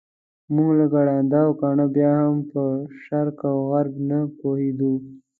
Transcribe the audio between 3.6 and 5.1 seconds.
غرب نه پوهېدو.